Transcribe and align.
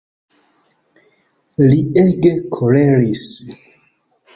Li 1.67 1.79
ege 2.07 2.35
koleris. 2.59 3.27